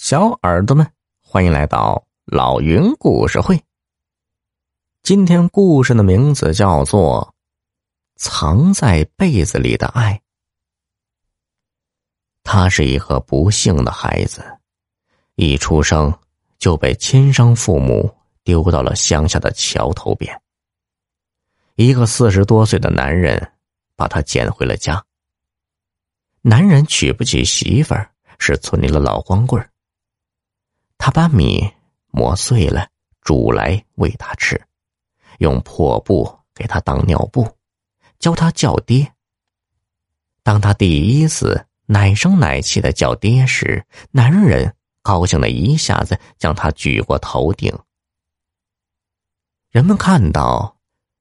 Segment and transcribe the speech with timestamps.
[0.00, 3.60] 小耳朵们，欢迎来到老云故事会。
[5.02, 7.34] 今天故事的名字叫做
[8.16, 10.14] 《藏在被子里的爱》。
[12.44, 14.40] 他是一个不幸的孩子，
[15.34, 16.16] 一出生
[16.58, 20.40] 就被亲生父母丢到了乡下的桥头边。
[21.74, 23.52] 一个四十多岁的男人
[23.96, 25.04] 把他捡回了家。
[26.40, 28.08] 男人娶不起媳妇儿，
[28.38, 29.68] 是村里的老光棍儿。
[31.08, 31.72] 他把米
[32.08, 32.86] 磨碎了，
[33.22, 34.60] 煮来喂他吃，
[35.38, 37.48] 用破布给他当尿布，
[38.18, 39.10] 教他叫爹。
[40.42, 47.74] 当他第一次奶声奶气的叫爹时，男人高兴的一下子将他举过头顶。
[49.70, 50.76] 人们看到，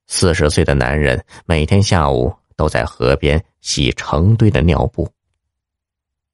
[0.07, 2.35] 四十岁的男人每天下午。
[2.57, 5.13] 都在河边洗成堆的尿布。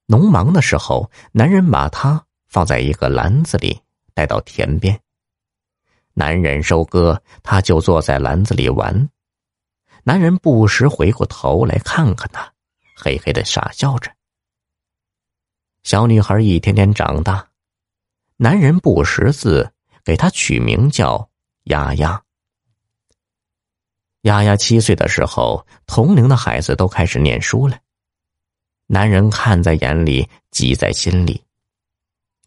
[0.06, 3.80] 农忙的时候，男人把他放在一个篮子里，
[4.14, 4.96] 带到田边。
[6.12, 9.10] 男人收割，他就坐在篮子里玩。
[10.04, 12.52] 男人不时回过头来看看他，
[12.94, 14.08] 嘿嘿的傻笑着。
[15.82, 17.48] 小女孩一天天长大，
[18.36, 19.72] 男人不识字，
[20.04, 21.28] 给她取名叫
[21.64, 22.22] 丫丫。
[24.20, 27.76] 丫丫七岁的时候，同龄的孩子都开始念书了。
[28.86, 31.43] 男人看在眼里，急在心里。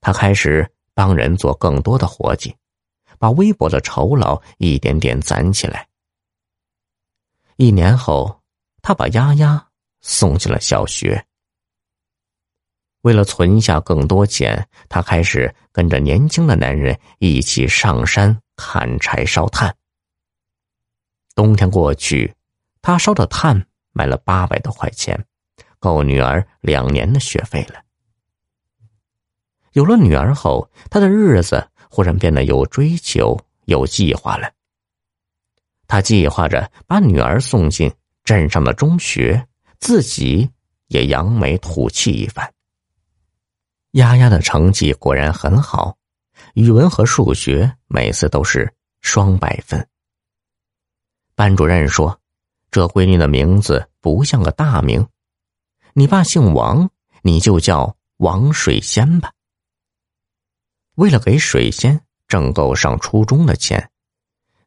[0.02, 2.56] 他开始帮人做更多的活计，
[3.20, 5.88] 把微薄的酬劳一点点攒起来。
[7.58, 8.42] 一年后，
[8.82, 9.68] 他把丫丫
[10.02, 11.26] 送进了小学。
[13.02, 19.76] 为了存下更多钱，他开始跟着年轻的男人一起上山砍柴烧炭。
[21.34, 22.34] 冬天过去，
[22.82, 25.26] 他烧的炭卖了八百多块钱，
[25.80, 27.82] 够女儿两年的学费了。
[29.78, 34.52] 有了女儿后，他的日子忽然变得有追求、有计划了。
[35.86, 37.94] 他计划着把女儿送进
[38.24, 39.48] 镇上的中学，
[39.80, 40.50] 自己
[40.88, 42.52] 也扬眉吐气一番。
[43.92, 45.96] 丫丫的成绩果然很好，
[46.56, 49.88] 语文和数学每次都是双百分。
[51.36, 52.20] 班主任说
[52.72, 55.08] ：“这闺女的名字不像个大名，
[55.94, 56.90] 你爸姓王，
[57.22, 59.32] 你就叫王水仙吧。”
[60.98, 63.92] 为了给水仙挣够上初中的钱，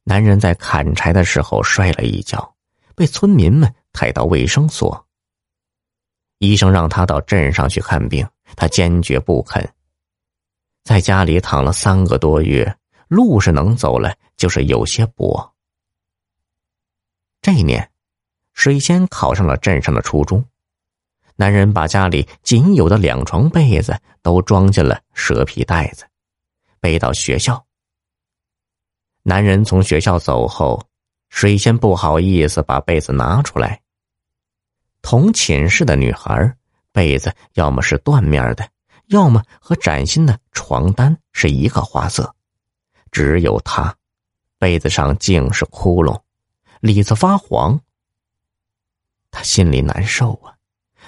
[0.04, 2.54] 男人在砍柴的时候摔了一跤，
[2.94, 5.04] 被村民们抬到卫生所。
[6.38, 8.24] 医生让他到镇上去看病，
[8.54, 9.68] 他坚决不肯。
[10.84, 12.76] 在家里躺了三个多月，
[13.08, 15.50] 路是能走了，就是有些跛。
[17.42, 17.90] 这一年，
[18.52, 20.44] 水仙考上了镇上的初中。
[21.34, 26.06] 男人把家里仅有的两床被子都装进了蛇皮袋子，
[26.80, 27.64] 背到学校。
[29.22, 30.82] 男人从学校走后，
[31.28, 33.80] 水仙不好意思把被子拿出来。
[35.02, 36.56] 同寝室的女孩
[36.92, 38.68] 被子要么是缎面的，
[39.06, 42.34] 要么和崭新的床单是一个花色，
[43.10, 43.94] 只有他，
[44.58, 46.20] 被子上尽是窟窿。
[46.80, 47.78] 里子发黄，
[49.30, 50.56] 他心里难受啊，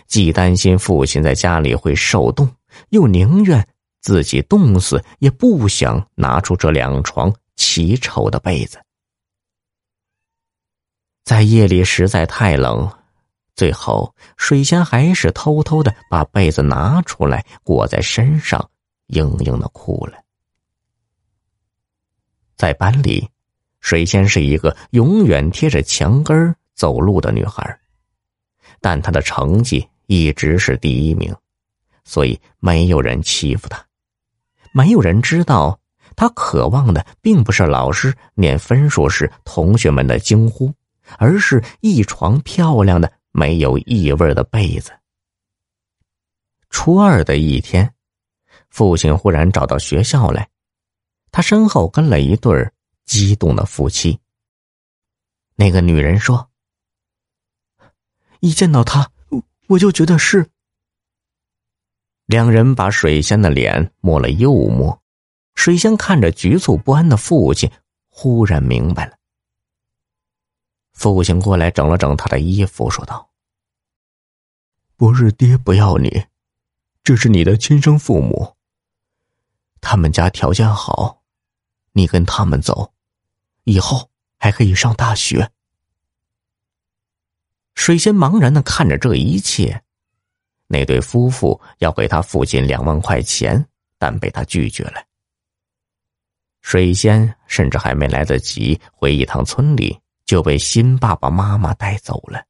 [0.06, 2.48] 既担心父亲在家里会受冻，
[2.90, 3.66] 又宁愿
[4.02, 8.78] 自己冻死，也不想拿出这两床奇丑的被子。
[11.24, 12.92] 在夜里实在太冷，
[13.54, 18.70] 最后水仙还是偷偷的把被子拿出来裹在身上，
[19.08, 20.18] 嘤嘤的哭了。
[22.56, 23.26] 在班里。
[23.84, 27.80] 水仙是一个永远贴着墙根走路的女孩，
[28.80, 31.34] 但她的成绩一直是第一名，
[32.04, 33.84] 所以没有人欺负她。
[34.72, 35.78] 没有人知道，
[36.16, 40.72] 他渴望的并不是老师念分数时同学们的惊呼，
[41.18, 44.92] 而是一床漂亮的、没有异味的被子。
[46.70, 47.94] 初二的一天，
[48.70, 50.48] 父亲忽然找到学校来，
[51.30, 52.70] 他身后跟了一对。
[53.04, 54.18] 激动的夫妻。
[55.56, 56.48] 那个女人说
[58.40, 59.10] ：“一见到他，
[59.66, 60.48] 我就觉得是。”
[62.26, 65.02] 两人把水仙的脸摸了又摸，
[65.54, 67.70] 水仙看着局促不安的父亲，
[68.08, 69.16] 忽然明白了。
[70.92, 73.30] 父亲过来整了整他的衣服，说道
[74.96, 76.26] ：“不是爹不要你，
[77.02, 78.56] 这是你的亲生父母。
[79.80, 81.20] 他们家条件好。”
[81.94, 82.94] 你跟他们走，
[83.64, 84.08] 以后
[84.38, 85.50] 还可以上大学。
[87.74, 89.84] 水仙茫然的看着这一切，
[90.72, 93.62] 那对夫妇要给他父亲两万块钱，
[93.98, 95.04] 但被他拒绝了。
[96.62, 102.42] 水仙甚至还没来得及回一趟村里，就被新爸爸妈妈带走了。